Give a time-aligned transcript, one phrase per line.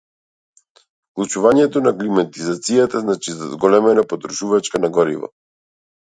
[0.77, 5.33] Вклучувањето на климатизацијата значи зголемена потрошувачка на гориво.